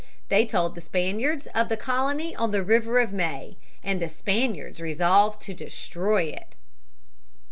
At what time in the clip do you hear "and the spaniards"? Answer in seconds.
3.83-4.81